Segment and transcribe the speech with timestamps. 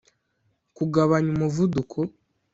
[0.75, 1.97] kugabanya umuvuduko